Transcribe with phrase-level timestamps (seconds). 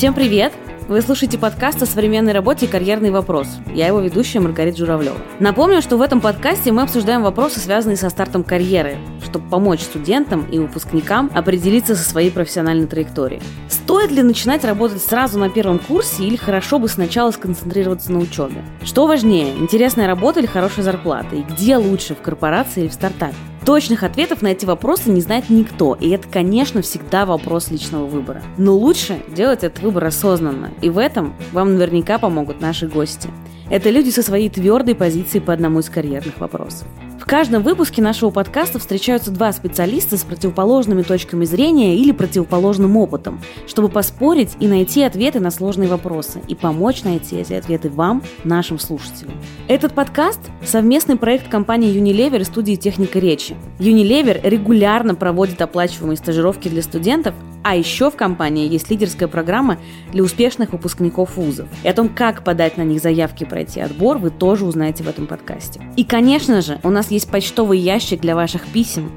[0.00, 0.54] Всем привет!
[0.88, 3.46] Вы слушаете подкаст о современной работе «Карьерный вопрос».
[3.74, 5.18] Я его ведущая Маргарита Журавлева.
[5.40, 10.46] Напомню, что в этом подкасте мы обсуждаем вопросы, связанные со стартом карьеры, чтобы помочь студентам
[10.50, 13.42] и выпускникам определиться со своей профессиональной траекторией.
[13.68, 18.64] Стоит ли начинать работать сразу на первом курсе или хорошо бы сначала сконцентрироваться на учебе?
[18.82, 21.36] Что важнее, интересная работа или хорошая зарплата?
[21.36, 23.36] И где лучше, в корпорации или в стартапе?
[23.64, 28.42] Точных ответов на эти вопросы не знает никто, и это, конечно, всегда вопрос личного выбора.
[28.56, 33.28] Но лучше делать этот выбор осознанно, и в этом вам наверняка помогут наши гости.
[33.68, 36.88] Это люди со своей твердой позицией по одному из карьерных вопросов.
[37.20, 43.40] В каждом выпуске нашего подкаста встречаются два специалиста с противоположными точками зрения или противоположным опытом,
[43.68, 48.78] чтобы поспорить и найти ответы на сложные вопросы и помочь найти эти ответы вам, нашим
[48.78, 49.34] слушателям.
[49.68, 53.54] Этот подкаст– совместный проект компании Unilever и студии «Техника речи».
[53.78, 59.76] Unilever регулярно проводит оплачиваемые стажировки для студентов, а еще в компании есть лидерская программа
[60.12, 61.68] для успешных выпускников вузов.
[61.84, 65.08] И о том, как подать на них заявки и пройти отбор, вы тоже узнаете в
[65.08, 65.82] этом подкасте.
[65.96, 69.10] И, конечно же, у нас есть почтовый ящик для ваших писем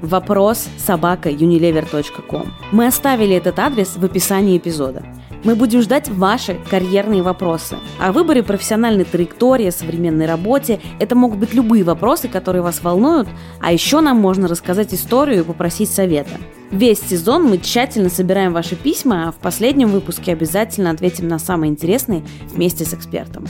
[0.00, 2.52] вопрос собака unilever.com.
[2.72, 5.02] Мы оставили этот адрес в описании эпизода.
[5.44, 7.76] Мы будем ждать ваши карьерные вопросы.
[7.98, 10.78] О выборе профессиональной траектории, современной работе.
[11.00, 13.28] Это могут быть любые вопросы, которые вас волнуют.
[13.60, 16.30] А еще нам можно рассказать историю и попросить совета.
[16.70, 21.70] Весь сезон мы тщательно собираем ваши письма, а в последнем выпуске обязательно ответим на самые
[21.70, 22.22] интересные
[22.54, 23.46] вместе с экспертом.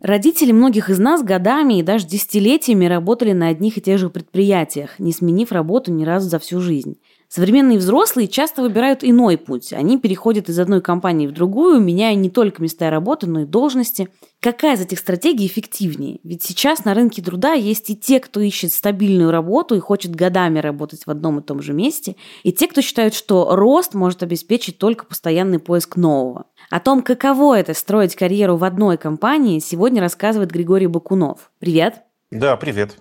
[0.00, 4.98] Родители многих из нас годами и даже десятилетиями работали на одних и тех же предприятиях,
[5.00, 6.98] не сменив работу ни разу за всю жизнь.
[7.28, 9.74] Современные взрослые часто выбирают иной путь.
[9.74, 14.08] Они переходят из одной компании в другую, меняя не только места работы, но и должности.
[14.40, 16.20] Какая из этих стратегий эффективнее?
[16.24, 20.58] Ведь сейчас на рынке труда есть и те, кто ищет стабильную работу и хочет годами
[20.58, 24.78] работать в одном и том же месте, и те, кто считают, что рост может обеспечить
[24.78, 26.46] только постоянный поиск нового.
[26.70, 31.50] О том, каково это строить карьеру в одной компании, сегодня рассказывает Григорий Бакунов.
[31.58, 32.04] Привет.
[32.30, 32.96] Да, привет.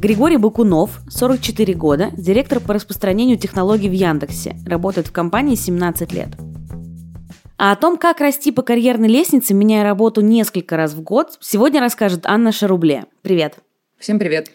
[0.00, 6.28] Григорий Бакунов, 44 года, директор по распространению технологий в Яндексе, работает в компании 17 лет.
[7.58, 11.80] А о том, как расти по карьерной лестнице, меняя работу несколько раз в год, сегодня
[11.80, 13.04] расскажет Анна Шарубле.
[13.20, 13.56] Привет.
[13.98, 14.50] Всем привет.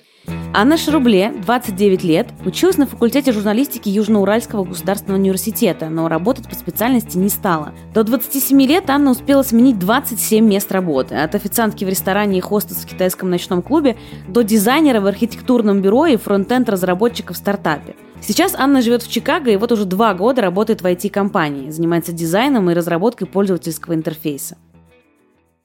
[0.53, 7.18] Анна Шарубле, 29 лет, училась на факультете журналистики Южноуральского государственного университета, но работать по специальности
[7.18, 7.74] не стала.
[7.94, 11.16] До 27 лет Анна успела сменить 27 мест работы.
[11.16, 13.97] От официантки в ресторане и хостес в китайском ночном клубе
[14.30, 17.96] до дизайнера в архитектурном бюро и фронтенд разработчика в стартапе.
[18.22, 22.72] Сейчас Анна живет в Чикаго и вот уже два года работает в IT-компании, занимается дизайном
[22.72, 24.58] и разработкой пользовательского интерфейса.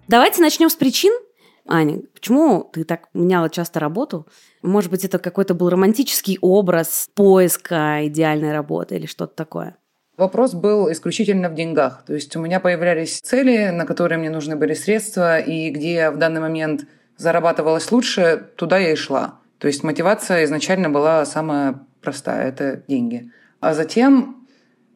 [0.09, 1.13] Давайте начнем с причин,
[1.67, 4.27] Аня, почему ты так меняла часто работу?
[4.63, 9.77] Может быть, это какой-то был романтический образ поиска идеальной работы или что-то такое?
[10.17, 12.05] Вопрос был исключительно в деньгах.
[12.07, 16.11] То есть у меня появлялись цели, на которые мне нужны были средства, и где я
[16.11, 19.39] в данный момент зарабатывалась лучше, туда я и шла.
[19.59, 23.31] То есть мотивация изначально была самая простая– это деньги.
[23.61, 24.47] А затем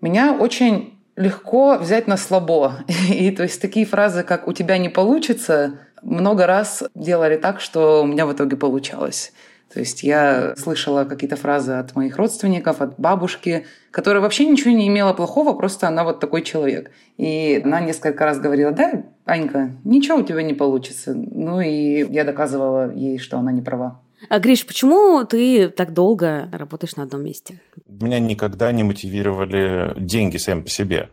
[0.01, 2.85] меня очень легко взять на слабо.
[3.09, 8.03] И то есть такие фразы, как «у тебя не получится», много раз делали так, что
[8.03, 9.33] у меня в итоге получалось.
[9.75, 14.87] То есть я слышала какие-то фразы от моих родственников, от бабушки, которая вообще ничего не
[14.87, 16.93] имела плохого, просто она вот такой человек.
[17.17, 21.13] И она несколько раз говорила, да, Анька, ничего у тебя не получится.
[21.13, 24.01] Ну и я доказывала ей, что она не права.
[24.29, 27.61] А, Гриш, почему ты так долго работаешь на одном месте?
[27.89, 31.11] Меня никогда не мотивировали деньги сами по себе.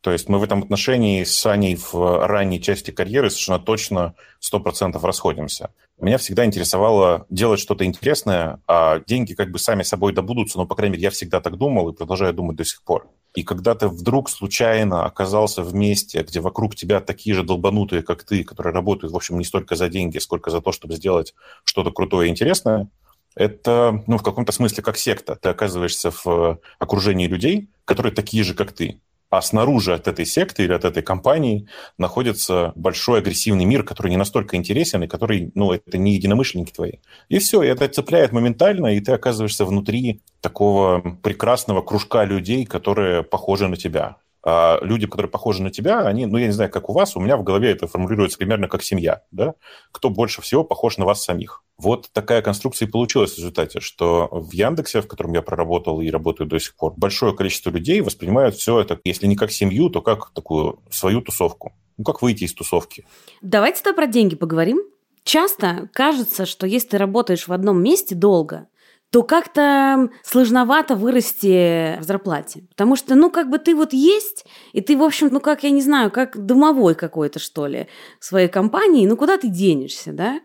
[0.00, 4.98] То есть мы в этом отношении с Аней в ранней части карьеры совершенно точно 100%
[5.02, 5.70] расходимся.
[6.00, 10.76] Меня всегда интересовало делать что-то интересное, а деньги как бы сами собой добудутся, но, по
[10.76, 13.08] крайней мере, я всегда так думал и продолжаю думать до сих пор.
[13.34, 18.22] И когда ты вдруг случайно оказался в месте, где вокруг тебя такие же долбанутые, как
[18.22, 21.90] ты, которые работают, в общем, не столько за деньги, сколько за то, чтобы сделать что-то
[21.90, 22.88] крутое и интересное,
[23.34, 25.36] это, ну, в каком-то смысле как секта.
[25.36, 29.00] Ты оказываешься в окружении людей, которые такие же, как ты.
[29.30, 34.16] А снаружи от этой секты или от этой компании находится большой агрессивный мир, который не
[34.16, 36.92] настолько интересен, и который, ну, это не единомышленники твои.
[37.28, 43.22] И все, и это цепляет моментально, и ты оказываешься внутри такого прекрасного кружка людей, которые
[43.22, 44.16] похожи на тебя.
[44.44, 47.20] А люди, которые похожи на тебя, они, ну, я не знаю, как у вас, у
[47.20, 49.54] меня в голове это формулируется примерно как семья, да?
[49.90, 51.64] Кто больше всего похож на вас самих.
[51.76, 56.10] Вот такая конструкция и получилась в результате, что в Яндексе, в котором я проработал и
[56.10, 60.02] работаю до сих пор, большое количество людей воспринимают все это, если не как семью, то
[60.02, 61.72] как такую свою тусовку.
[61.96, 63.04] Ну, как выйти из тусовки.
[63.42, 64.80] Давайте тогда про деньги поговорим.
[65.24, 68.68] Часто кажется, что если ты работаешь в одном месте долго,
[69.10, 72.64] то как-то сложновато вырасти в зарплате.
[72.68, 75.70] Потому что, ну, как бы ты вот есть, и ты, в общем, ну, как, я
[75.70, 77.88] не знаю, как домовой какой-то, что ли,
[78.20, 80.40] в своей компании, ну, куда ты денешься, да?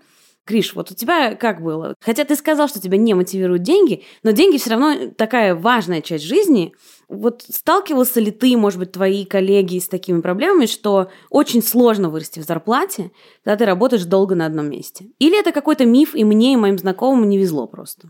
[0.45, 1.95] Криш, вот у тебя как было?
[2.01, 6.25] Хотя ты сказал, что тебя не мотивируют деньги, но деньги все равно такая важная часть
[6.25, 6.73] жизни.
[7.07, 12.39] Вот сталкивался ли ты, может быть, твои коллеги с такими проблемами, что очень сложно вырасти
[12.39, 13.11] в зарплате,
[13.43, 15.05] когда ты работаешь долго на одном месте?
[15.17, 18.09] Или это какой-то миф, и мне, и моим знакомым не везло просто?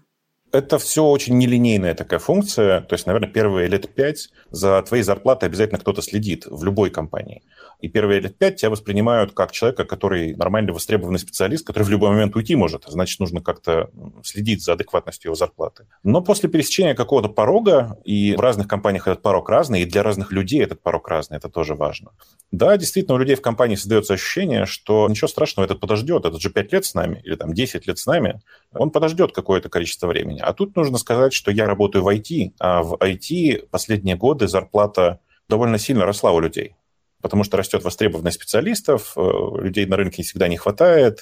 [0.53, 2.81] Это все очень нелинейная такая функция.
[2.81, 7.41] То есть, наверное, первые лет пять за твоей зарплатой обязательно кто-то следит в любой компании.
[7.79, 12.11] И первые лет пять тебя воспринимают как человека, который нормальный востребованный специалист, который в любой
[12.11, 12.85] момент уйти может.
[12.88, 13.89] Значит, нужно как-то
[14.23, 15.88] следить за адекватностью его зарплаты.
[16.03, 20.31] Но после пересечения какого-то порога, и в разных компаниях этот порог разный, и для разных
[20.31, 22.11] людей этот порог разный, это тоже важно.
[22.51, 26.51] Да, действительно, у людей в компании создается ощущение, что ничего страшного, этот подождет, этот же
[26.51, 28.39] пять лет с нами, или там 10 лет с нами,
[28.75, 30.39] он подождет какое-то количество времени.
[30.39, 35.19] А тут нужно сказать, что я работаю в IT, а в IT последние годы зарплата
[35.49, 36.75] довольно сильно росла у людей,
[37.21, 39.21] потому что растет востребованность специалистов, э,
[39.61, 41.21] людей на рынке всегда не хватает.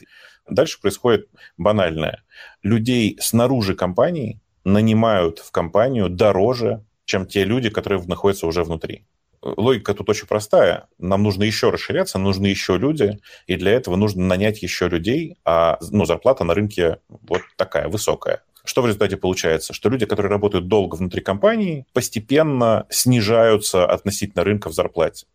[0.49, 1.27] Дальше происходит
[1.57, 2.23] банальное.
[2.63, 9.05] Людей снаружи компании нанимают в компанию дороже, чем те люди, которые находятся уже внутри.
[9.41, 10.87] Логика тут очень простая.
[10.99, 15.79] Нам нужно еще расширяться, нужны еще люди, и для этого нужно нанять еще людей, а
[15.89, 18.43] ну, зарплата на рынке вот такая высокая.
[18.63, 19.73] Что в результате получается?
[19.73, 25.25] Что люди, которые работают долго внутри компании, постепенно снижаются относительно рынка в зарплате.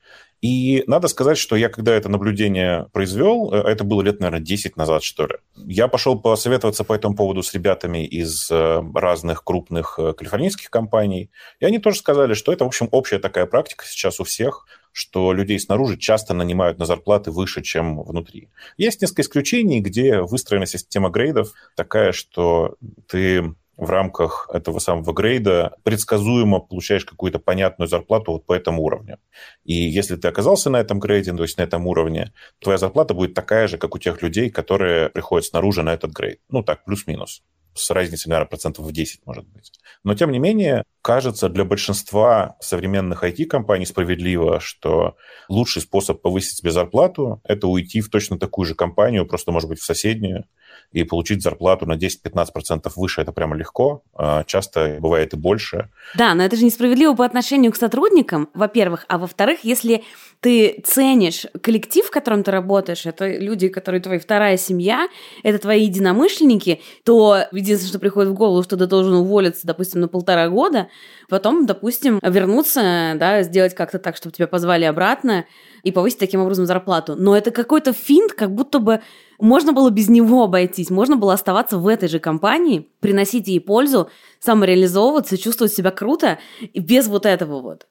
[0.43, 4.77] И надо сказать, что я, когда это наблюдение произвел, э, это было лет, наверное, 10
[4.77, 9.99] назад, что ли, я пошел посоветоваться по этому поводу с ребятами из э, разных крупных
[9.99, 11.31] э, калифорнийских компаний,
[11.61, 15.33] и они тоже сказали, что это, в общем, общая такая практика сейчас у всех, что
[15.33, 18.49] людей снаружи часто нанимают на зарплаты выше, чем внутри.
[18.77, 25.76] Есть несколько исключений, где выстроена система грейдов такая, что ты в рамках этого самого грейда
[25.82, 29.19] предсказуемо получаешь какую-то понятную зарплату вот по этому уровню.
[29.64, 33.34] И если ты оказался на этом грейде, то есть на этом уровне, твоя зарплата будет
[33.34, 36.40] такая же, как у тех людей, которые приходят снаружи на этот грейд.
[36.49, 37.43] Ну так, плюс-минус.
[37.75, 39.70] С разницей, наверное, процентов в 10, может быть.
[40.02, 45.17] Но, тем не менее, кажется для большинства современных IT-компаний справедливо, что
[45.50, 49.81] лучший способ повысить себе зарплату– это уйти в точно такую же компанию, просто, может быть,
[49.81, 50.46] в соседнюю,
[50.93, 53.21] и получить зарплату на 10-15% выше.
[53.21, 55.91] Это прямо легко, а часто бывает и больше.
[56.15, 60.05] Да, но это же несправедливо по отношению к сотрудникам, во-первых, а во-вторых, если
[60.41, 65.09] ты ценишь коллектив, в котором ты работаешь, это люди, которые твоя вторая семья,
[65.43, 70.09] это твои единомышленники, то единственное, что приходит в голову, что ты должен уволиться, допустим, на
[70.09, 70.88] полтора года,
[71.29, 75.47] потом, допустим, вернуться, да, сделать как-то так, чтобы тебя позвали обратно
[75.87, 77.15] и повысить таким образом зарплату.
[77.17, 79.03] Но это какой-то финт, как будто бы
[79.38, 84.11] можно было без него обойтись, можно было оставаться в этой же компании, приносить ей пользу,
[84.41, 87.87] самореализовываться, чувствовать себя круто, и без вот этого вот.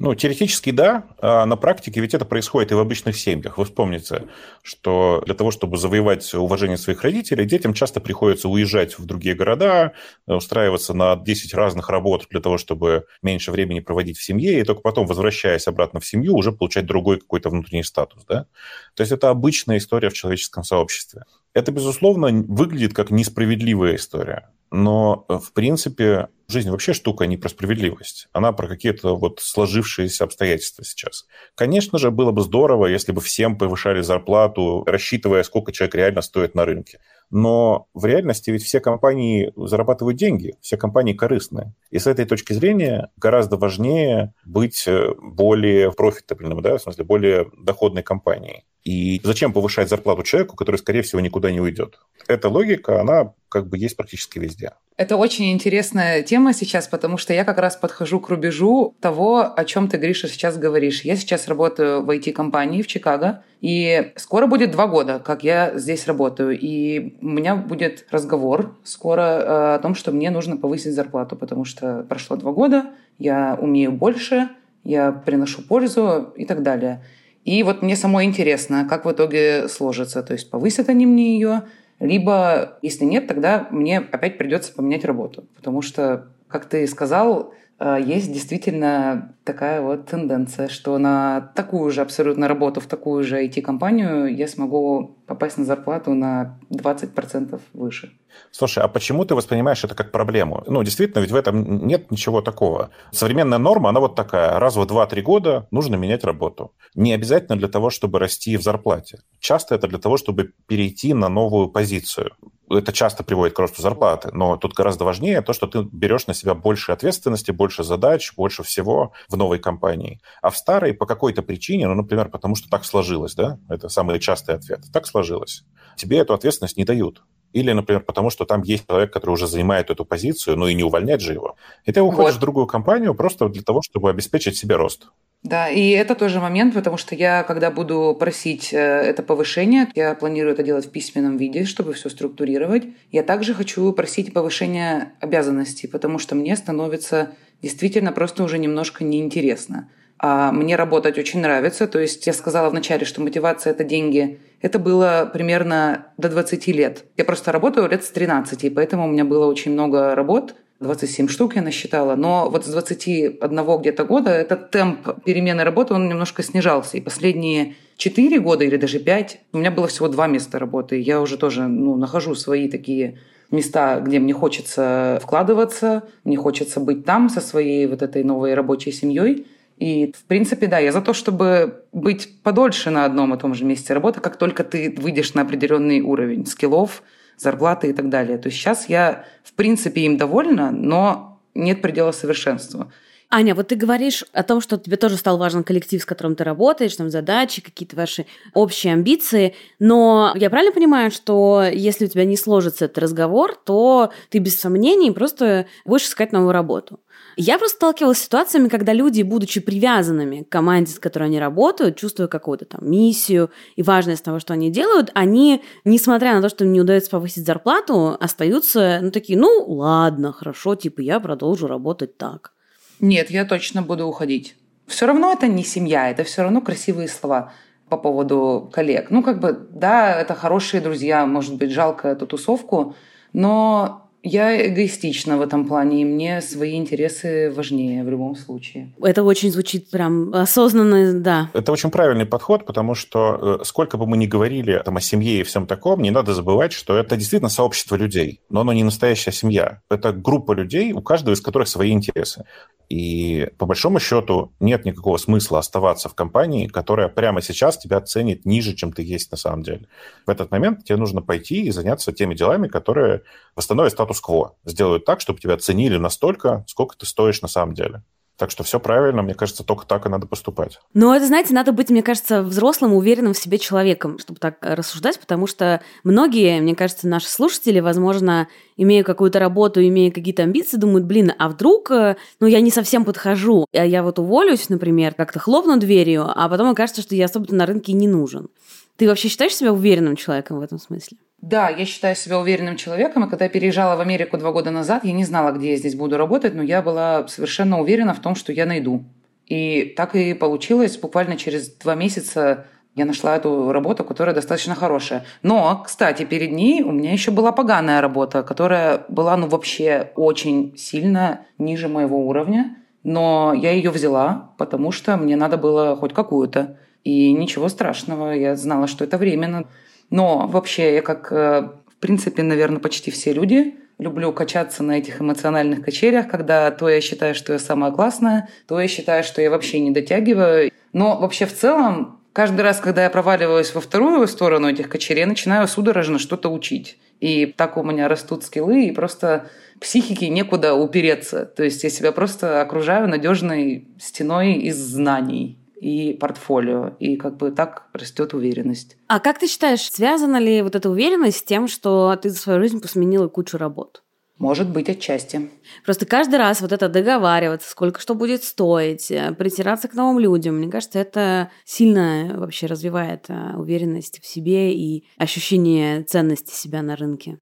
[0.00, 3.58] Ну, теоретически да, а на практике ведь это происходит и в обычных семьях.
[3.58, 4.28] Вы вспомните,
[4.62, 9.94] что для того, чтобы завоевать уважение своих родителей, детям часто приходится уезжать в другие города,
[10.28, 14.82] устраиваться на 10 разных работ для того, чтобы меньше времени проводить в семье, и только
[14.82, 18.24] потом, возвращаясь обратно в семью, уже получать другой какой-то внутренний статус.
[18.24, 18.46] Да?
[18.94, 21.24] То есть это обычная история в человеческом сообществе.
[21.54, 24.48] Это, безусловно, выглядит как несправедливая история.
[24.70, 28.28] Но, в принципе, жизнь вообще штука не про справедливость.
[28.32, 31.26] Она про какие-то вот сложившиеся обстоятельства сейчас.
[31.54, 36.54] Конечно же, было бы здорово, если бы всем повышали зарплату, рассчитывая, сколько человек реально стоит
[36.54, 37.00] на рынке.
[37.30, 41.74] Но в реальности ведь все компании зарабатывают деньги, все компании корыстные.
[41.90, 47.50] И с этой точки зрения гораздо важнее быть э, более профитабельным, да, в смысле, более
[47.58, 48.64] доходной компанией.
[48.84, 51.98] И зачем повышать зарплату человеку, который, скорее всего, никуда не уйдет?
[52.26, 54.72] Эта логика, она как бы есть практически везде.
[54.96, 59.64] Это очень интересная тема сейчас, потому что я как раз подхожу к рубежу того, о
[59.64, 61.02] чем ты, Гриша, сейчас говоришь.
[61.02, 66.06] Я сейчас работаю в IT-компании в Чикаго, и скоро будет два года, как я здесь
[66.06, 66.56] работаю.
[66.58, 71.64] И у меня будет разговор скоро э, о том, что мне нужно повысить зарплату, потому
[71.64, 72.86] что прошло два года,
[73.18, 74.48] я умею больше,
[74.84, 77.02] я приношу пользу и так далее.
[77.44, 80.22] И вот мне самой интересно, как в итоге сложится.
[80.22, 81.62] То есть повысят они мне ее,
[81.98, 85.46] либо, если нет, тогда мне опять придется поменять работу.
[85.56, 92.02] Потому что, как ты сказал, а, есть действительно такая вот тенденция, что на такую же
[92.02, 98.12] абсолютно работу, в такую же IT-компанию я смогу попасть на зарплату на 20% выше.
[98.50, 100.62] Слушай, а почему ты воспринимаешь это как проблему?
[100.66, 102.90] Ну, действительно, ведь в этом нет ничего такого.
[103.10, 104.58] Современная норма, она вот такая.
[104.58, 106.72] Раз в 2-3 года нужно менять работу.
[106.94, 109.20] Не обязательно для того, чтобы расти в зарплате.
[109.40, 112.32] Часто это для того, чтобы перейти на новую позицию
[112.70, 116.34] это часто приводит к росту зарплаты, но тут гораздо важнее то, что ты берешь на
[116.34, 120.20] себя больше ответственности, больше задач, больше всего в новой компании.
[120.42, 124.20] А в старой по какой-то причине, ну, например, потому что так сложилось, да, это самый
[124.20, 125.64] частый ответ, так сложилось,
[125.96, 127.22] тебе эту ответственность не дают.
[127.54, 130.84] Или, например, потому что там есть человек, который уже занимает эту позицию, ну и не
[130.84, 131.56] увольнять же его.
[131.84, 132.38] И ты уходишь вот.
[132.38, 135.08] в другую компанию просто для того, чтобы обеспечить себе рост.
[135.44, 140.14] Да, и это тоже момент, потому что я, когда буду просить э, это повышение, я
[140.14, 142.84] планирую это делать в письменном виде, чтобы все структурировать.
[143.12, 147.30] Я также хочу просить повышения обязанностей, потому что мне становится
[147.62, 149.88] действительно просто уже немножко неинтересно.
[150.18, 151.86] А мне работать очень нравится.
[151.86, 154.40] То есть я сказала вначале, что мотивация– это деньги.
[154.60, 157.04] Это было примерно до 20 лет.
[157.16, 161.26] Я просто работаю лет с 13, и поэтому у меня было очень много работ– 27
[161.26, 166.42] штук я насчитала, но вот с 21 где-то года этот темп перемены работы, он немножко
[166.42, 166.96] снижался.
[166.98, 171.00] И последние 4 года или даже 5 у меня было всего два места работы.
[171.00, 173.18] Я уже тоже ну, нахожу свои такие
[173.50, 178.92] места, где мне хочется вкладываться, мне хочется быть там со своей вот этой новой рабочей
[178.92, 179.46] семьей.
[179.78, 183.64] И, в принципе, да, я за то, чтобы быть подольше на одном и том же
[183.64, 187.02] месте работы, как только ты выйдешь на определенный уровень скиллов,
[187.36, 188.38] зарплаты и так далее.
[188.38, 192.92] То есть сейчас я, в принципе, им довольна, но нет предела совершенства.
[193.30, 196.44] Аня, вот ты говоришь о том, что тебе тоже стал важен коллектив, с которым ты
[196.44, 202.24] работаешь, там задачи, какие-то ваши общие амбиции, но я правильно понимаю, что если у тебя
[202.24, 207.00] не сложится этот разговор, то ты без сомнений просто будешь искать новую работу?
[207.36, 211.96] Я просто сталкивалась с ситуациями, когда люди, будучи привязанными к команде, с которой они работают,
[211.96, 216.64] чувствуя какую-то там миссию и важность того, что они делают, они, несмотря на то, что
[216.64, 222.16] им не удается повысить зарплату, остаются, ну, такие, ну, ладно, хорошо, типа, я продолжу работать
[222.16, 222.52] так.
[223.00, 224.56] Нет, я точно буду уходить.
[224.86, 227.52] Все равно это не семья, это все равно красивые слова
[227.88, 229.10] по поводу коллег.
[229.10, 232.94] Ну, как бы, да, это хорошие друзья, может быть, жалко эту тусовку,
[233.32, 238.92] но я эгоистична в этом плане, и мне свои интересы важнее в любом случае.
[239.02, 241.50] Это очень звучит прям осознанно, да.
[241.54, 245.40] Это очень правильный подход, потому что э, сколько бы мы ни говорили там, о семье
[245.40, 249.32] и всем таком, не надо забывать, что это действительно сообщество людей, но оно не настоящая
[249.32, 249.80] семья.
[249.90, 252.44] Это группа людей, у каждого из которых свои интересы.
[252.88, 258.46] И по большому счету нет никакого смысла оставаться в компании, которая прямо сейчас тебя ценит
[258.46, 259.86] ниже, чем ты есть на самом деле.
[260.26, 263.22] В этот момент тебе нужно пойти и заняться теми делами, которые
[263.54, 268.02] восстановят статус-кво, сделают так, чтобы тебя ценили настолько, сколько ты стоишь на самом деле.
[268.36, 270.78] Так что все правильно, мне кажется, только так и надо поступать.
[270.94, 275.18] Но это, знаете, надо быть, мне кажется, взрослым, уверенным в себе человеком, чтобы так рассуждать,
[275.18, 278.46] потому что многие, мне кажется, наши слушатели, возможно,
[278.76, 283.04] имея какую-то работу, имея какие-то амбиции, думают, блин, а вдруг, э, ну, я не совсем
[283.04, 287.52] подхожу, а я вот уволюсь, например, как-то хлопну дверью, а потом окажется, что я особо
[287.52, 288.50] на рынке не нужен.
[288.96, 291.18] Ты вообще считаешь себя уверенным человеком в этом смысле?
[291.40, 295.04] Да, я считаю себя уверенным человеком, и когда я переезжала в Америку два года назад,
[295.04, 298.34] я не знала, где я здесь буду работать, но я была совершенно уверена в том,
[298.34, 299.04] что я найду.
[299.46, 300.98] И так и получилось.
[300.98, 302.66] Буквально через два месяца
[302.96, 305.24] я нашла эту работу, которая достаточно хорошая.
[305.42, 310.76] Но, кстати, перед ней у меня еще была поганая работа, которая была, ну, вообще очень
[310.76, 312.76] сильно ниже моего уровня.
[313.04, 316.76] Но я ее взяла, потому что мне надо было хоть какую-то.
[317.04, 319.66] И ничего страшного, я знала, что это временно.
[320.10, 325.20] Но вообще я как, э, в принципе, наверное, почти все люди люблю качаться на этих
[325.20, 329.50] эмоциональных качелях, когда то я считаю, что я самая классная, то я считаю, что я
[329.50, 330.70] вообще не дотягиваю.
[330.92, 335.26] Но вообще в целом, каждый раз, когда я проваливаюсь во вторую сторону этих качелей, я
[335.26, 336.98] начинаю судорожно что-то учить.
[337.20, 339.50] И так у меня растут скиллы, и просто
[339.80, 341.44] психике некуда упереться.
[341.44, 346.96] То есть я себя просто окружаю надежной стеной из знаний и портфолио.
[346.98, 348.96] И как бы так растет уверенность.
[349.06, 352.60] А как ты считаешь, связана ли вот эта уверенность с тем, что ты за свою
[352.60, 354.02] жизнь посменила кучу работ?
[354.38, 355.50] Может быть, отчасти.
[355.84, 360.58] Просто каждый раз вот это договариваться, сколько что будет стоить, э, притираться к новым людям,
[360.58, 366.94] мне кажется, это сильно вообще развивает э, уверенность в себе и ощущение ценности себя на
[366.94, 367.38] рынке.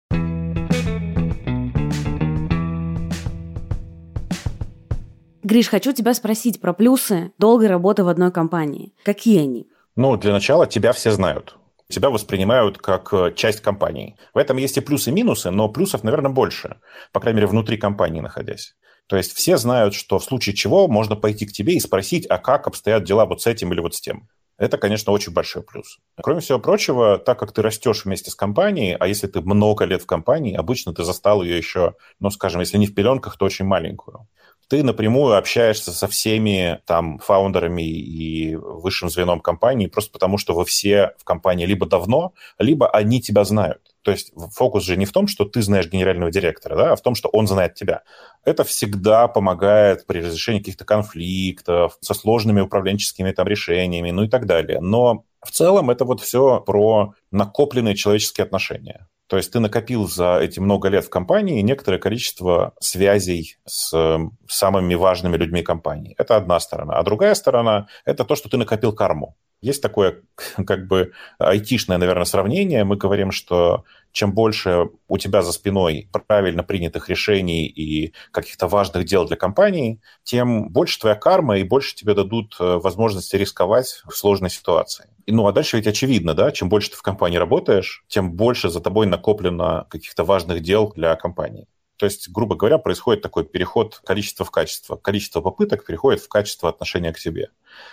[5.47, 8.93] Гриш, хочу тебя спросить про плюсы долгой работы в одной компании.
[9.05, 9.69] Какие они?
[9.95, 11.57] Ну, для начала тебя все знают.
[11.89, 14.17] Тебя воспринимают как э, часть компании.
[14.35, 16.79] В этом есть и плюсы, и минусы, но плюсов, наверное, больше.
[17.13, 18.75] По крайней мере, внутри компании находясь.
[19.07, 22.39] То есть все знают, что в случае чего можно пойти к тебе и спросить, а
[22.39, 24.29] как обстоят дела вот с этим или вот с тем.
[24.59, 25.99] Это, конечно, очень большой плюс.
[26.21, 30.03] Кроме всего прочего, так как ты растешь вместе с компанией, а если ты много лет
[30.03, 33.67] в компании, обычно ты застал ее еще, ну, скажем, если не в пеленках, то очень
[33.67, 34.27] маленькую.
[34.69, 40.65] Ты напрямую общаешься со всеми там фаундерами и высшим звеном компании просто потому, что вы
[40.65, 43.95] все в компании либо давно, либо они тебя знают.
[44.03, 47.01] То есть фокус же не в том, что ты знаешь генерального директора, да, а в
[47.03, 48.03] том, что он знает тебя.
[48.45, 54.47] Это всегда помогает при разрешении каких-то конфликтов, со сложными управленческими там решениями, ну и так
[54.47, 54.81] далее.
[54.81, 59.09] Но в целом это вот все про накопленные человеческие отношения.
[59.29, 64.19] То есть ты накопил за эти много лет в компании некоторое количество связей с
[64.49, 66.15] самыми важными людьми компании.
[66.19, 66.95] Это одна сторона.
[66.95, 69.37] А другая сторона– это то, что ты накопил карму.
[69.61, 70.23] Есть такое,
[70.67, 72.85] как бы, айтишное, наверное, сравнение.
[72.85, 79.05] Мы говорим, что чем больше у тебя за спиной правильно принятых решений и каких-то важных
[79.05, 84.17] дел для компании, тем больше твоя карма и больше тебе дадут э, возможности рисковать в
[84.17, 85.09] сложной ситуации.
[85.27, 88.81] Ну, а дальше ведь очевидно, да, чем больше ты в компании работаешь, тем больше за
[88.81, 91.67] тобой накоплено каких-то важных дел для компании.
[91.97, 94.97] То есть, грубо говоря, происходит такой переход количества в качество.
[94.97, 97.49] Количество попыток переходит в качество отношения к себе.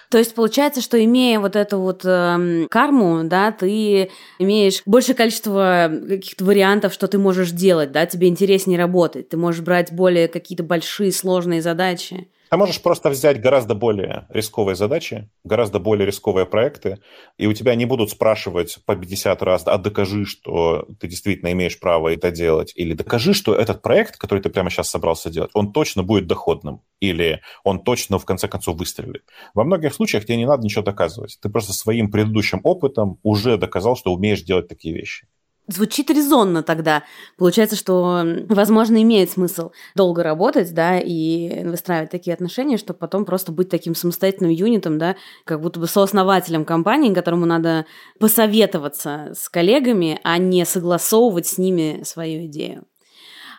[0.09, 5.89] То есть получается, что имея вот эту вот э, карму, да, ты имеешь большее количество
[6.07, 10.63] каких-то вариантов, что ты можешь делать, да, тебе интереснее работать, ты можешь брать более какие-то
[10.63, 12.27] большие сложные задачи.
[12.53, 16.99] Ты можешь просто взять гораздо более рисковые задачи, гораздо более рисковые проекты,
[17.39, 21.79] и у тебя не будут спрашивать по 50 раз, а докажи, что ты действительно имеешь
[21.79, 25.73] право это делать, или докажи, что этот проект, который ты прямо сейчас собрался делать, он
[25.73, 29.23] точно будет доходным, или он точно в конце концов выстрелит.
[29.55, 31.39] Во многих случаях тебе не надо ничего доказывать.
[31.41, 35.25] Ты просто своим предыдущим опытом уже доказал, что умеешь делать такие вещи.
[35.67, 37.03] Звучит резонно тогда.
[37.37, 43.53] Получается, что, возможно, имеет смысл долго работать, да, и выстраивать такие отношения, чтобы потом просто
[43.53, 45.15] быть таким самостоятельным юнитом, да,
[45.45, 47.85] как будто бы сооснователем компании, которому надо
[48.19, 52.85] посоветоваться с коллегами, а не согласовывать с ними свою идею.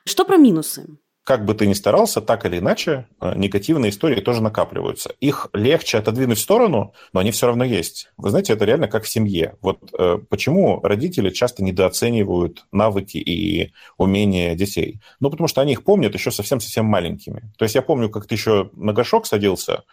[0.04, 0.86] Что про минусы?
[1.24, 5.14] Как бы ты ни старался, так или иначе, э, негативные истории тоже накапливаются.
[5.20, 8.10] Их легче отодвинуть в сторону, но они все равно есть.
[8.18, 9.56] Вы знаете, это реально как в семье.
[9.62, 15.00] Вот э, почему родители часто недооценивают навыки и умения детей?
[15.20, 17.50] Ну, потому что они их помнят еще совсем-совсем маленькими.
[17.56, 19.84] То есть я помню, как ты еще на горшок садился,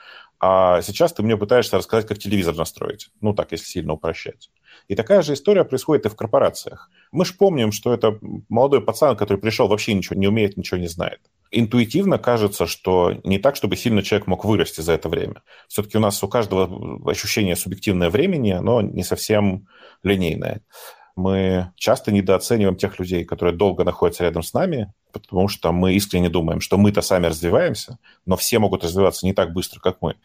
[0.43, 3.11] а сейчас ты мне пытаешься рассказать, как телевизор настроить.
[3.21, 4.49] Ну, так, если сильно упрощать.
[4.87, 6.89] И такая же история происходит и в корпорациях.
[7.11, 8.17] Мы же помним, что это
[8.49, 11.19] молодой пацан, который пришел, вообще ничего не умеет, ничего не знает.
[11.51, 15.43] Интуитивно кажется, что не так, чтобы сильно человек мог вырасти за это время.
[15.67, 19.67] Все-таки у нас у каждого ощущение субъективное времени, оно не совсем
[20.01, 20.61] линейное.
[21.15, 26.29] Мы часто недооцениваем тех людей, которые долго находятся рядом с нами, потому что мы искренне
[26.29, 30.15] думаем, что мы-то сами развиваемся, но все могут развиваться не так быстро, как мы.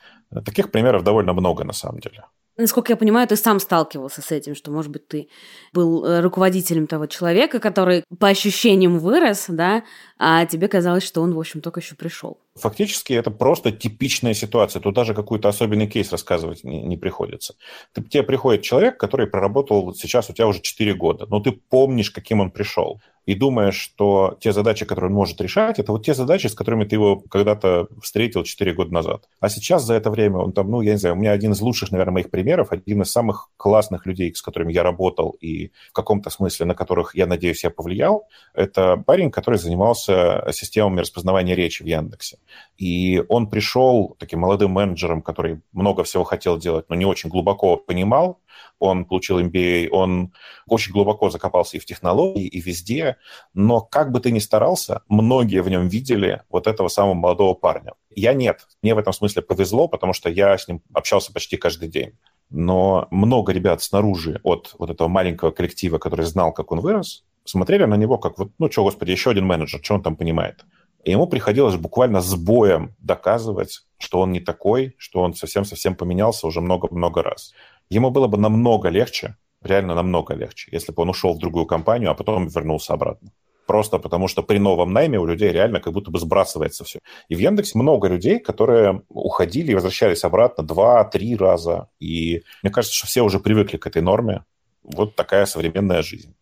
[0.44, 2.24] Таких примеров довольно много на самом деле.
[2.58, 5.28] Насколько я понимаю, ты сам сталкивался с этим, что, может быть, ты
[5.74, 9.84] был э, руководителем того человека, который по ощущениям вырос, да,
[10.18, 12.40] а тебе казалось, что он, в общем, только еще пришел.
[12.54, 14.80] Фактически это просто типичная ситуация.
[14.80, 17.56] Тут даже какой-то особенный кейс рассказывать не, не приходится.
[17.92, 21.52] Ты, тебе приходит человек, который проработал вот сейчас у тебя уже 4 года, но ты
[21.52, 26.06] помнишь, каким он пришел и думаешь, что те задачи, которые он может решать, это вот
[26.06, 29.28] те задачи, с которыми ты его когда-то встретил 4 года назад.
[29.40, 31.60] А сейчас за это время он там, ну, я не знаю, у меня один из
[31.60, 35.92] лучших, наверное, моих примеров, один из самых классных людей, с которыми я работал и в
[35.92, 41.82] каком-то смысле, на которых, я надеюсь, я повлиял, это парень, который занимался системами распознавания речи
[41.82, 42.38] в Яндексе.
[42.76, 47.76] И он пришел таким молодым менеджером, который много всего хотел делать, но не очень глубоко
[47.76, 48.38] понимал,
[48.78, 50.32] он получил MBA, он
[50.66, 53.16] очень глубоко закопался и в технологии, и везде,
[53.54, 57.92] но как бы ты ни старался, многие в нем видели вот этого самого молодого парня.
[58.10, 58.66] Я нет.
[58.82, 62.18] Мне в этом смысле повезло, потому что я с ним общался почти каждый день.
[62.50, 67.84] Но много ребят снаружи от вот этого маленького коллектива, который знал, как он вырос, смотрели
[67.84, 70.64] на него как вот, ну что, господи, еще один менеджер, что он там понимает.
[71.04, 76.48] И ему приходилось буквально с боем доказывать, что он не такой, что он совсем-совсем поменялся
[76.48, 77.52] уже много-много раз.
[77.90, 82.10] Ему было бы намного легче, реально намного легче, если бы он ушел в другую компанию,
[82.10, 83.30] а потом вернулся обратно.
[83.66, 87.00] Просто потому что при новом найме у людей реально как будто бы сбрасывается все.
[87.28, 91.88] И в Яндексе много людей, которые уходили и возвращались обратно два-три раза.
[91.98, 94.44] И мне кажется, что все уже привыкли к этой норме.
[94.84, 96.34] Вот такая современная жизнь.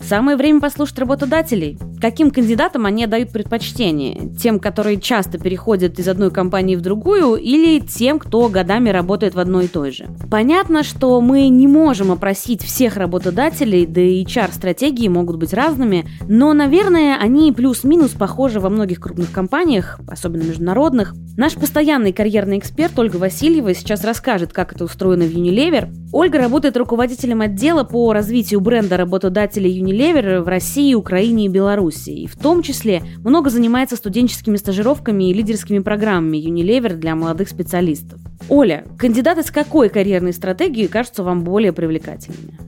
[0.00, 1.78] Самое время послушать работодателей.
[2.00, 4.32] Каким кандидатам они отдают предпочтение?
[4.40, 9.38] Тем, которые часто переходят из одной компании в другую, или тем, кто годами работает в
[9.38, 10.08] одной и той же?
[10.30, 16.54] Понятно, что мы не можем опросить всех работодателей, да и HR-стратегии могут быть разными, но,
[16.54, 21.14] наверное, они плюс-минус похожи во многих крупных компаниях, особенно международных.
[21.36, 25.90] Наш постоянный карьерный эксперт Ольга Васильева сейчас расскажет, как это устроено в Unilever.
[26.12, 32.10] Ольга работает руководителем отдела по развитию бренда работодателей Unilever в России, Украине и Беларуси.
[32.10, 38.18] И в том числе много занимается студенческими стажировками и лидерскими программами Unilever для молодых специалистов.
[38.48, 42.58] Оля, кандидаты с какой карьерной стратегией кажутся вам более привлекательными?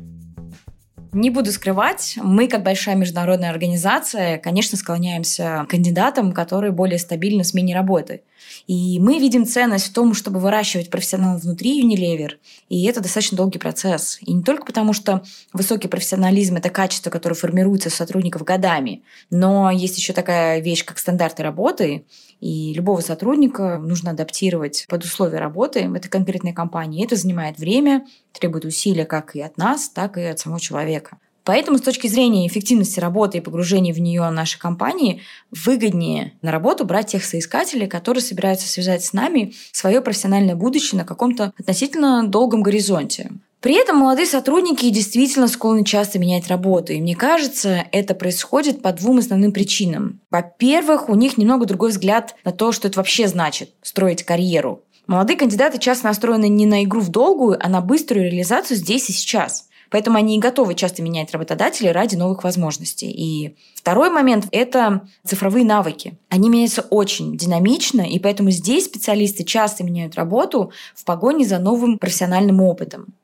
[1.13, 7.43] Не буду скрывать, мы, как большая международная организация, конечно, склоняемся к кандидатам, которые более стабильны
[7.43, 8.23] в смене работы.
[8.67, 12.33] И мы видим ценность в том, чтобы выращивать профессионалов внутри Unilever.
[12.69, 14.19] И это достаточно долгий процесс.
[14.23, 19.71] И не только потому, что высокий профессионализм– это качество, которое формируется у сотрудников годами, но
[19.71, 22.05] есть еще такая вещь, как стандарты работы.
[22.41, 27.05] И любого сотрудника нужно адаптировать под условия работы в этой конкретной компании.
[27.05, 31.19] Это занимает время, требует усилия как и от нас, так и от самого человека.
[31.45, 36.85] Поэтому с точки зрения эффективности работы и погружения в нее нашей компании выгоднее на работу
[36.85, 42.63] брать тех соискателей, которые собираются связать с нами свое профессиональное будущее на каком-то относительно долгом
[42.63, 43.31] горизонте.
[43.61, 46.93] При этом молодые сотрудники действительно склонны часто менять работу.
[46.93, 50.21] И мне кажется, это происходит по двум основным причинам.
[50.33, 54.83] Во-первых, у них немного другой взгляд на то, что это вообще значит– строить карьеру.
[55.07, 59.13] Молодые кандидаты часто настроены не на игру в долгую, а на быструю реализацию здесь и
[59.13, 63.11] сейчас– Поэтому они и готовы часто менять работодателей ради новых возможностей.
[63.11, 66.19] И второй момент– это цифровые навыки.
[66.29, 71.99] Они меняются очень динамично, и поэтому здесь специалисты часто меняют работу в погоне за новым
[71.99, 73.15] профессиональным опытом.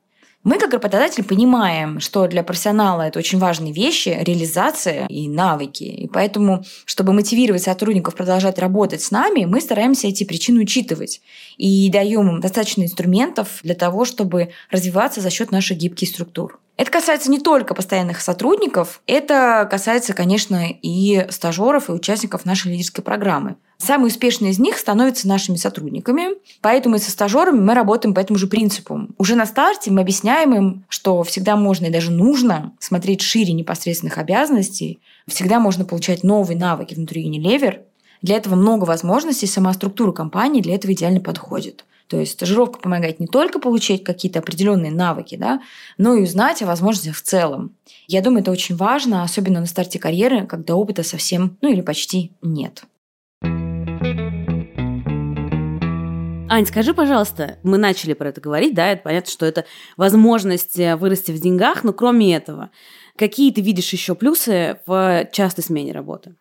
[0.45, 5.83] Мы, как работодатель, понимаем, что для профессионала это очень важные вещи, реализация и навыки.
[5.83, 11.21] И поэтому, чтобы мотивировать сотрудников продолжать работать с нами, мы стараемся эти причины учитывать
[11.57, 16.57] и даем им достаточно инструментов для того, чтобы развиваться за счет наших гибких структур.
[16.79, 23.03] Это касается не только постоянных сотрудников, это касается, конечно, и стажеров, и участников нашей лидерской
[23.03, 23.57] программы.
[23.77, 28.39] Самые успешные из них становятся нашими сотрудниками, поэтому и со стажерами мы работаем по этому
[28.39, 29.09] же принципу.
[29.17, 34.17] Уже на старте мы объясняем им, что всегда можно и даже нужно смотреть шире непосредственных
[34.17, 37.81] обязанностей, всегда можно получать новые навыки внутри Unilever.
[38.21, 41.83] Для этого много возможностей, сама структура компании для этого идеально подходит.
[42.09, 45.61] То есть стажировка помогает не только получить какие-то определенные навыки, да,
[45.99, 47.75] но и узнать о возможностях в целом.
[48.07, 52.33] Я думаю, это очень важно, особенно на старте карьеры, когда опыта совсем, ну или почти
[52.41, 52.83] нет.
[56.51, 60.95] Ань, скажи, пожалуйста, мы начали про это говорить, да, это понятно, что это возможность э,
[60.95, 62.71] вырасти в деньгах, но кроме этого,
[63.17, 66.33] какие ты видишь еще плюсы в частой смене работы?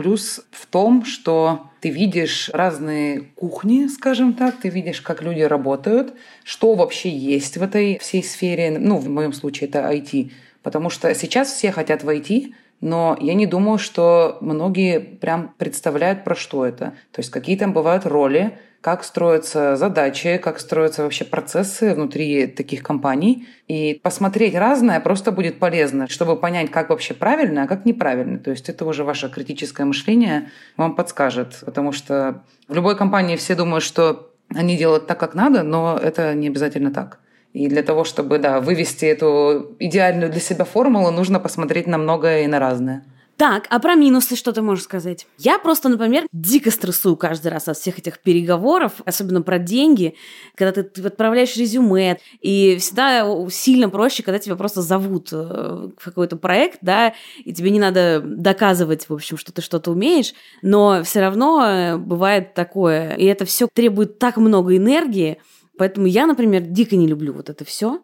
[0.00, 6.14] Плюс в том, что ты видишь разные кухни, скажем так, ты видишь, как люди работают,
[6.42, 10.30] что вообще есть в этой всей сфере, ну, в моем случае это IT,
[10.62, 16.34] потому что сейчас все хотят войти, но я не думаю, что многие прям представляют, про
[16.34, 16.94] что это.
[17.12, 22.82] То есть какие там бывают роли, как строятся задачи, как строятся вообще процессы внутри таких
[22.82, 23.46] компаний.
[23.68, 28.38] И посмотреть разное просто будет полезно, чтобы понять, как вообще правильно, а как неправильно.
[28.38, 31.62] То есть это уже ваше критическое мышление вам подскажет.
[31.64, 36.34] Потому что в любой компании все думают, что они делают так, как надо, но это
[36.34, 37.20] не обязательно так.
[37.52, 42.44] И для того, чтобы да, вывести эту идеальную для себя формулу, нужно посмотреть на многое
[42.44, 43.04] и на разное.
[43.40, 45.26] Так, а про минусы что ты можешь сказать?
[45.38, 50.14] Я просто, например, дико стрессую каждый раз от всех этих переговоров, особенно про деньги,
[50.54, 56.36] когда ты, отправляешь резюме, и всегда сильно проще, когда тебя просто зовут э, в какой-то
[56.36, 61.20] проект, да, и тебе не надо доказывать, в общем, что ты что-то умеешь, но все
[61.20, 65.40] равно э, бывает такое, и это все требует так много энергии,
[65.78, 68.02] поэтому я, например, дико не люблю вот это все.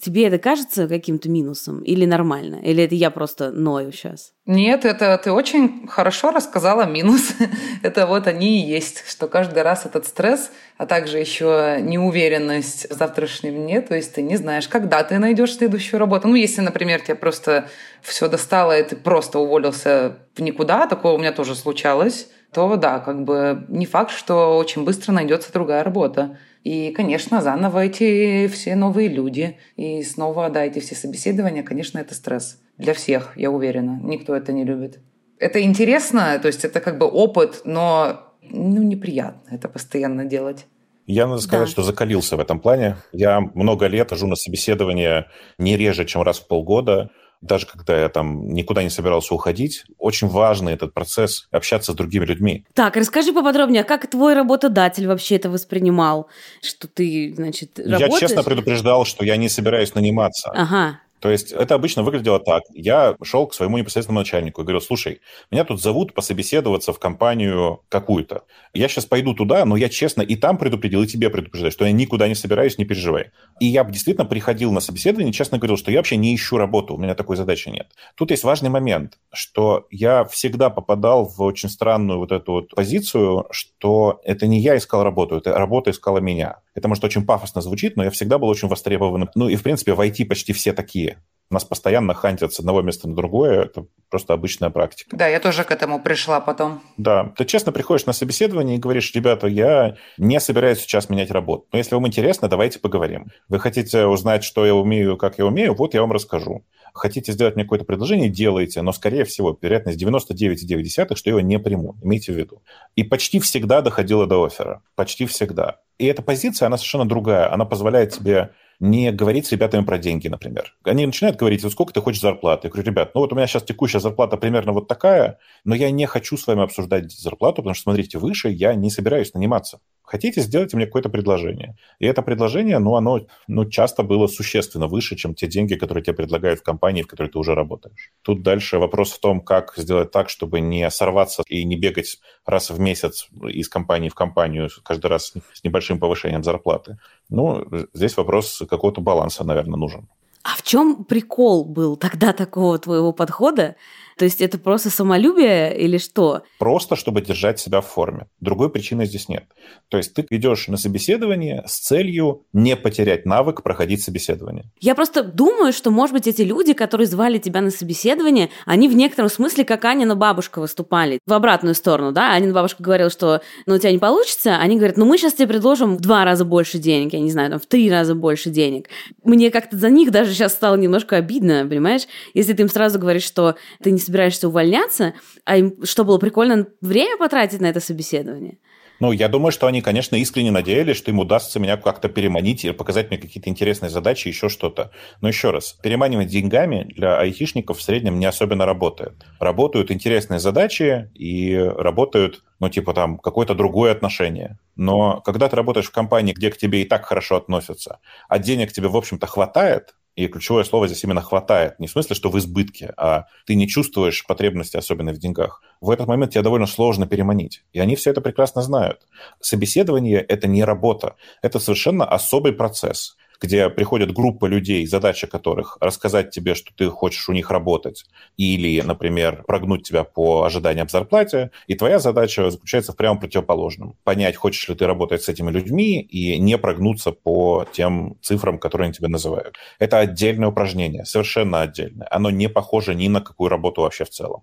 [0.00, 2.56] Тебе это кажется каким-то минусом или нормально?
[2.62, 4.32] Или это я просто ною сейчас?
[4.46, 7.32] Нет, это ты очень хорошо рассказала минус.
[7.82, 12.94] это вот они и есть, что каждый раз этот стресс, а также еще неуверенность в
[12.94, 16.28] завтрашнем дне, то есть ты не знаешь, когда ты найдешь следующую работу.
[16.28, 17.68] Ну, если, например, тебе просто
[18.02, 23.00] все достало, и ты просто уволился в никуда, такое у меня тоже случалось, то да,
[23.00, 26.38] как бы не факт, что очень быстро найдется другая работа.
[26.66, 29.56] И, конечно, заново эти все новые люди.
[29.76, 32.60] И снова, да, эти все собеседования, конечно, это стресс.
[32.76, 34.00] Для всех, я уверена.
[34.02, 34.98] Никто это не любит.
[35.38, 40.66] Это интересно, то есть это как бы опыт, но ну, неприятно это постоянно делать.
[41.06, 41.70] Я, надо сказать, да.
[41.70, 42.96] что закалился в этом плане.
[43.12, 45.26] Я много лет хожу на собеседование
[45.58, 47.10] не реже, чем раз в полгода.
[47.46, 52.24] Даже когда я там никуда не собирался уходить, очень важный этот процесс общаться с другими
[52.24, 52.64] людьми.
[52.74, 56.28] Так, расскажи поподробнее, как твой работодатель вообще это воспринимал,
[56.62, 58.12] что ты, значит, работаешь?
[58.12, 60.50] Я честно предупреждал, что я не собираюсь наниматься.
[60.50, 61.00] Ага.
[61.20, 62.62] То есть это обычно выглядело так.
[62.72, 67.80] Я шел к своему непосредственному начальнику и говорил, слушай, меня тут зовут пособеседоваться в компанию
[67.88, 68.44] какую-то.
[68.74, 71.92] Я сейчас пойду туда, но я честно и там предупредил, и тебе предупреждаю, что я
[71.92, 73.30] никуда не собираюсь, не переживай.
[73.60, 76.98] И я действительно приходил на собеседование, честно говорил, что я вообще не ищу работу, у
[76.98, 77.88] меня такой задачи нет.
[78.14, 83.46] Тут есть важный момент, что я всегда попадал в очень странную вот эту вот позицию,
[83.50, 86.58] что это не я искал работу, это работа искала меня.
[86.76, 89.30] Это, может, очень пафосно звучит, но я всегда был очень востребованным.
[89.34, 91.18] Ну и, в принципе, в IT почти все такие.
[91.48, 93.62] Нас постоянно хантят с одного места на другое.
[93.62, 95.16] Это просто обычная практика.
[95.16, 96.82] Да, я тоже к этому пришла потом.
[96.98, 97.32] Да.
[97.36, 101.66] Ты честно приходишь на собеседование и говоришь, ребята, я не собираюсь сейчас менять работу.
[101.72, 103.28] Но если вам интересно, давайте поговорим.
[103.48, 106.62] Вы хотите узнать, что я умею, как я умею, вот я вам расскажу.
[106.96, 111.96] Хотите сделать мне какое-то предложение, делайте, но, скорее всего, вероятность 99,9, что его не приму.
[112.02, 112.62] Имейте в виду.
[112.94, 114.82] И почти всегда доходило до оффера.
[114.94, 115.80] Почти всегда.
[115.98, 117.52] И эта позиция, она совершенно другая.
[117.52, 120.74] Она позволяет тебе не говорить с ребятами про деньги, например.
[120.84, 122.68] Они начинают говорить, вот сколько ты хочешь зарплаты.
[122.68, 125.90] Я говорю, ребят, ну вот у меня сейчас текущая зарплата примерно вот такая, но я
[125.90, 129.80] не хочу с вами обсуждать зарплату, потому что, смотрите, выше я не собираюсь наниматься.
[130.06, 131.76] Хотите, сделайте мне какое-то предложение.
[131.98, 136.14] И это предложение, ну, оно ну, часто было существенно выше, чем те деньги, которые тебе
[136.14, 138.12] предлагают в компании, в которой ты уже работаешь.
[138.22, 142.70] Тут дальше вопрос в том, как сделать так, чтобы не сорваться и не бегать раз
[142.70, 146.98] в месяц из компании в компанию, каждый раз с небольшим повышением зарплаты.
[147.28, 150.08] Ну, здесь вопрос какого-то баланса, наверное, нужен.
[150.44, 153.74] А в чем прикол был тогда такого твоего подхода?
[154.16, 156.42] То есть это просто самолюбие или что?
[156.58, 158.26] Просто, чтобы держать себя в форме.
[158.40, 159.44] Другой причины здесь нет.
[159.88, 164.64] То есть ты идешь на собеседование с целью не потерять навык проходить собеседование.
[164.80, 168.94] Я просто думаю, что, может быть, эти люди, которые звали тебя на собеседование, они в
[168.94, 171.18] некотором смысле как Анина бабушка выступали.
[171.26, 172.32] В обратную сторону, да?
[172.32, 174.56] Анина бабушка говорила, что ну, у тебя не получится.
[174.56, 177.50] Они говорят, ну мы сейчас тебе предложим в два раза больше денег, я не знаю,
[177.50, 178.88] там, в три раза больше денег.
[179.24, 182.06] Мне как-то за них даже сейчас стало немножко обидно, понимаешь?
[182.32, 185.14] Если ты им сразу говоришь, что ты не собираешься увольняться,
[185.44, 188.58] а им что было прикольно время потратить на это собеседование?
[188.98, 192.72] Ну, я думаю, что они, конечно, искренне надеялись, что им удастся меня как-то переманить и
[192.72, 194.90] показать мне какие-то интересные задачи, еще что-то.
[195.20, 199.26] Но еще раз, переманивать деньгами для айтишников в среднем не особенно работает.
[199.38, 204.58] Работают интересные задачи и работают, ну, типа там, какое-то другое отношение.
[204.76, 208.72] Но когда ты работаешь в компании, где к тебе и так хорошо относятся, а денег
[208.72, 211.78] тебе, в общем-то, хватает, и ключевое слово здесь именно хватает.
[211.78, 215.62] Не в смысле, что в избытке, а ты не чувствуешь потребности, особенно в деньгах.
[215.80, 217.62] В этот момент тебя довольно сложно переманить.
[217.74, 219.06] И они все это прекрасно знают.
[219.40, 221.16] Собеседование– это не работа.
[221.42, 227.28] Это совершенно особый процесс где приходит группа людей, задача которых рассказать тебе, что ты хочешь
[227.28, 228.04] у них работать,
[228.36, 233.96] или, например, прогнуть тебя по ожиданиям зарплате, и твоя задача заключается в прямо противоположном.
[234.04, 238.86] Понять, хочешь ли ты работать с этими людьми и не прогнуться по тем цифрам, которые
[238.86, 239.56] они тебе называют.
[239.78, 242.08] Это отдельное упражнение, совершенно отдельное.
[242.10, 244.42] Оно не похоже ни на какую работу вообще в целом.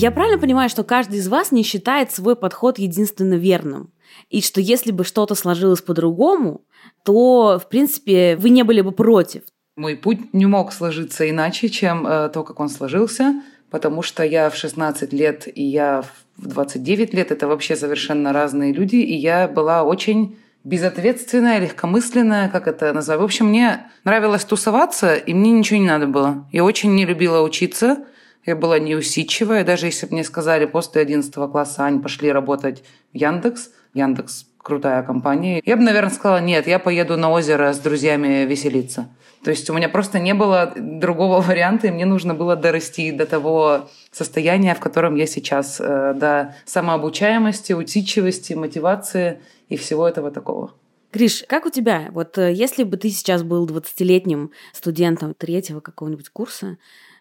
[0.00, 3.92] Я правильно понимаю, что каждый из вас не считает свой подход единственно верным?
[4.30, 6.62] И что если бы что-то сложилось по-другому,
[7.04, 9.42] то, в принципе, вы не были бы против.
[9.76, 14.50] Мой путь не мог сложиться иначе, чем э, то, как он сложился, потому что я
[14.50, 16.02] в 16 лет и я
[16.36, 22.68] в 29 лет– это вообще совершенно разные люди, и я была очень безответственная, легкомысленная, как
[22.68, 23.20] это назвать.
[23.20, 26.46] В общем, мне нравилось тусоваться, и мне ничего не надо было.
[26.52, 28.04] Я очень не любила учиться,
[28.44, 29.64] я была неусидчивая.
[29.64, 35.02] Даже если бы мне сказали после 11 класса, Ань, пошли работать в Яндекс– Яндекс крутая
[35.02, 35.62] компания.
[35.64, 39.08] Я бы, наверное, сказала, нет, я поеду на озеро с друзьями веселиться.
[39.42, 43.26] То есть у меня просто не было другого варианта, и мне нужно было дорасти до
[43.26, 50.72] того состояния, в котором я сейчас, э, до самообучаемости, усидчивости, мотивации и всего этого такого.
[51.12, 52.08] Гриш, как у тебя?
[52.12, 56.76] Вот э, если бы ты сейчас был 20-летним студентом третьего какого-нибудь курса,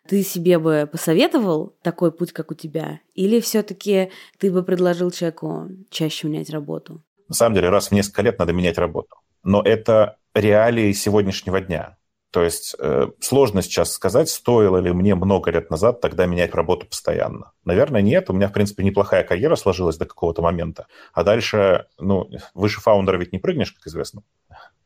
[0.10, 3.00] ты себе бы посоветовал такой путь, как у тебя?
[3.14, 7.04] Или все-таки ты бы предложил человеку чаще менять работу?
[7.28, 9.18] На самом деле, раз в несколько лет надо менять работу.
[9.44, 11.98] Но это реалии сегодняшнего дня.
[12.32, 16.88] То есть э, сложно сейчас сказать, стоило ли мне много лет назад тогда менять работу
[16.88, 17.52] постоянно.
[17.70, 18.32] Наверное, нет.
[18.32, 20.88] У меня, в принципе, неплохая карьера сложилась до какого-то момента.
[21.14, 24.24] А дальше, ну, выше фаундера ведь не прыгнешь, как известно.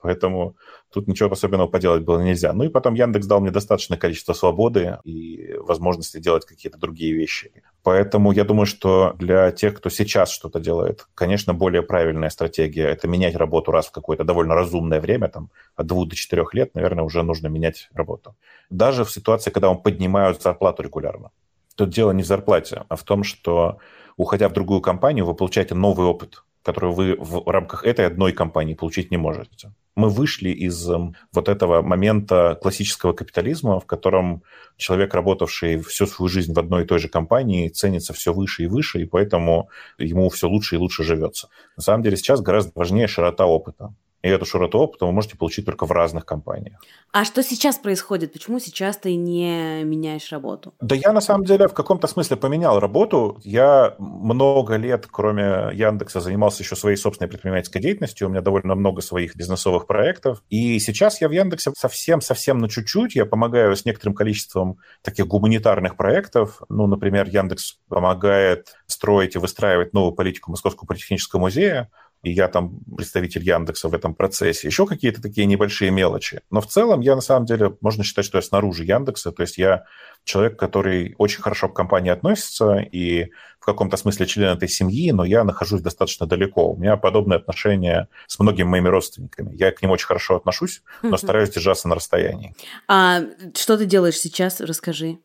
[0.01, 0.57] Поэтому
[0.91, 2.51] тут ничего особенного поделать было нельзя.
[2.51, 7.53] Ну и потом Яндекс дал мне достаточное количество свободы и возможности делать какие-то другие вещи.
[7.83, 13.07] Поэтому я думаю, что для тех, кто сейчас что-то делает, конечно, более правильная стратегия– это
[13.07, 17.05] менять работу раз в какое-то довольно разумное время, там, от двух до четырех лет, наверное,
[17.05, 18.35] уже нужно менять работу.
[18.69, 21.31] Даже в ситуации, когда вам поднимают зарплату регулярно.
[21.75, 23.79] Тут дело не в зарплате, а в том, что,
[24.17, 28.75] уходя в другую компанию, вы получаете новый опыт, который вы в рамках этой одной компании
[28.75, 29.73] получить не можете.
[29.95, 34.43] Мы вышли из эм, вот этого момента классического капитализма, в котором
[34.77, 38.67] человек, работавший всю свою жизнь в одной и той же компании, ценится все выше и
[38.67, 41.49] выше, и поэтому ему все лучше и лучше живется.
[41.77, 43.93] На самом деле сейчас гораздо важнее широта опыта.
[44.23, 46.81] И эту широту опыта вы можете получить только в разных компаниях.
[47.11, 48.31] А что сейчас происходит?
[48.31, 50.73] Почему сейчас ты не меняешь работу?
[50.79, 53.37] Да я на самом деле в каком-то смысле поменял работу.
[53.43, 58.27] Я много лет, кроме Яндекса, занимался еще своей собственной предпринимательской деятельностью.
[58.27, 60.41] У меня довольно много своих бизнесовых проектов.
[60.49, 63.15] И сейчас я в Яндексе совсем-совсем на чуть-чуть.
[63.15, 66.61] Я помогаю с некоторым количеством таких гуманитарных проектов.
[66.69, 71.89] Ну, например, Яндекс помогает строить и выстраивать новую политику Московского политехнического музея
[72.23, 76.41] и я там представитель Яндекса в этом процессе, еще какие-то такие небольшие мелочи.
[76.49, 79.57] Но в целом я на самом деле, можно считать, что я снаружи Яндекса, то есть
[79.57, 79.83] я
[80.23, 85.25] человек, который очень хорошо к компании относится и в каком-то смысле член этой семьи, но
[85.25, 86.71] я нахожусь достаточно далеко.
[86.71, 89.55] У меня подобные отношения с многими моими родственниками.
[89.55, 92.55] Я к ним очень хорошо отношусь, но стараюсь держаться на расстоянии.
[92.87, 93.21] А
[93.53, 94.61] что ты делаешь сейчас?
[94.61, 95.19] Расскажи.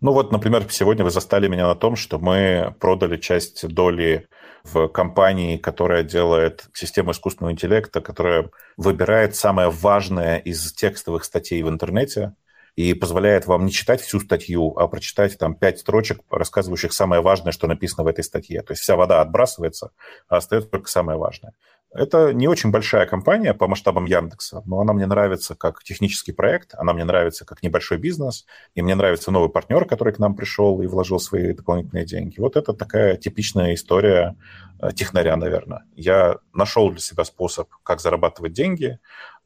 [0.00, 4.28] Ну вот, например, сегодня вы застали меня на том, что мы продали часть доли
[4.72, 11.68] в компании, которая делает систему искусственного интеллекта, которая выбирает самое важное из текстовых статей в
[11.68, 12.34] интернете
[12.76, 17.52] и позволяет вам не читать всю статью, а прочитать там пять строчек, рассказывающих самое важное,
[17.52, 18.62] что написано в этой статье.
[18.62, 19.90] То есть вся вода отбрасывается,
[20.28, 21.54] а остается только самое важное.
[21.90, 26.74] Это не очень большая компания по масштабам Яндекса, но она мне нравится как технический проект,
[26.74, 30.82] она мне нравится как небольшой бизнес, и мне нравится новый партнер, который к нам пришел
[30.82, 32.40] и вложил свои дополнительные деньги.
[32.40, 34.36] Вот это такая типичная история
[34.80, 35.84] э, технаря, наверное.
[35.94, 38.98] Я нашел для себя способ, как зарабатывать деньги,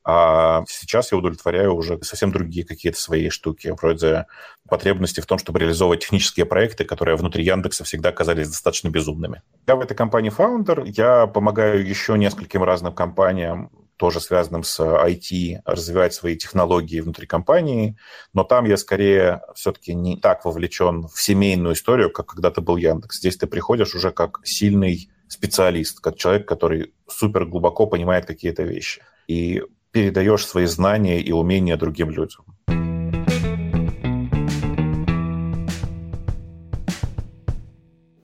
[0.05, 4.27] а сейчас я удовлетворяю уже совсем другие какие-то свои штуки, вроде
[4.69, 9.43] потребности в том, чтобы реализовывать технические проекты, которые внутри Яндекса всегда казались достаточно безумными.
[9.67, 15.61] Я в этой компании founder, я помогаю еще нескольким разным компаниям тоже связанным с IT,
[15.65, 17.97] развивать свои технологии внутри компании,
[18.33, 23.19] но там я скорее все-таки не так вовлечен в семейную историю, как когда-то был Яндекс.
[23.19, 29.03] Здесь ты приходишь уже как сильный специалист, как человек, который супер глубоко понимает какие-то вещи.
[29.29, 32.45] И передаешь свои знания и умения другим людям.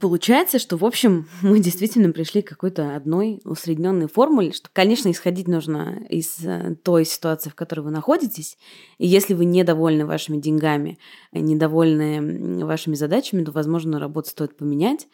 [0.00, 5.48] Получается, что, в общем, мы действительно пришли к какой-то одной усредненной формуле, что, конечно, исходить
[5.48, 8.57] нужно из э, той ситуации, в которой вы находитесь.
[8.98, 10.98] И если вы недовольны вашими деньгами,
[11.33, 15.09] недовольны вашими задачами, то, возможно, работу стоит поменять.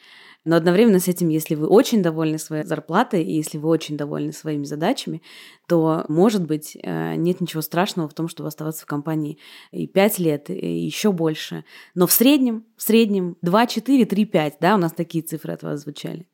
[0.44, 4.32] Но одновременно с этим, если вы очень довольны своей зарплатой, и если вы очень довольны
[4.32, 5.22] своими задачами,
[5.66, 9.38] то, может быть, э, нет ничего страшного в том, чтобы оставаться в компании
[9.72, 11.64] и 5 лет, и еще больше.
[11.94, 15.62] Но в среднем, в среднем 2, 4, 3, 5, да, у нас такие цифры от
[15.62, 16.26] вас звучали.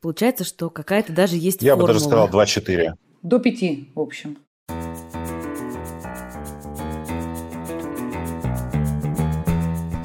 [0.00, 1.86] Получается, что какая-то даже есть Я формула.
[1.86, 2.94] бы даже сказал 2-4.
[3.22, 4.38] До 5, в общем.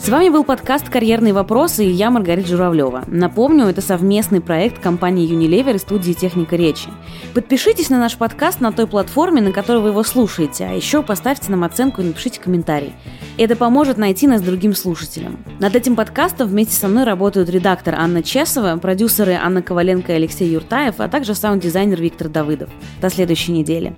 [0.09, 3.03] С вами был подкаст «Карьерные вопросы» и я, Маргарита Журавлева.
[3.05, 6.89] Напомню, это совместный проект компании Unilever и студии «Техника речи».
[7.35, 11.51] Подпишитесь на наш подкаст на той платформе, на которой вы его слушаете, а еще поставьте
[11.51, 12.93] нам оценку и напишите комментарий.
[13.37, 15.37] Это поможет найти нас другим слушателям.
[15.59, 20.49] Над этим подкастом вместе со мной работают редактор Анна Чесова, продюсеры Анна Коваленко и Алексей
[20.49, 22.71] Юртаев, а также саунд-дизайнер Виктор Давыдов.
[22.99, 23.93] До следующей недели.